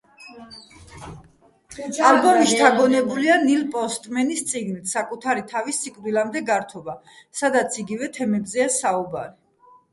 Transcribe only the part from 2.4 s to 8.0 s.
შთაგონებულია ნილ პოსტმენის წიგნით „საკუთარი თავის სიკვდილამდე გართობა“, სადაც